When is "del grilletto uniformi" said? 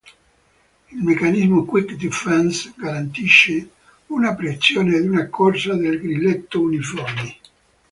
5.75-7.37